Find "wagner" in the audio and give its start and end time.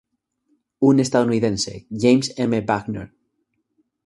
2.73-3.07